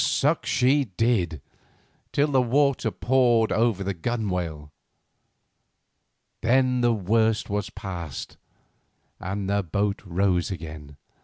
[0.03, 1.43] Suck she did,
[2.11, 4.71] till the water poured over the gunwale.
[6.41, 8.37] Then, the worst passed,
[9.19, 10.97] and the boat rose again.